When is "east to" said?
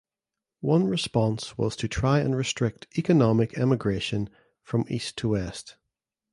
4.89-5.29